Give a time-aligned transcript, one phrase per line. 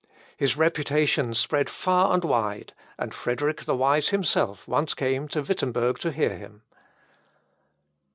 [0.35, 5.99] His reputation spread far and wide, and Frederick the Wise himself once came to Wittemberg
[5.99, 6.63] to hear him.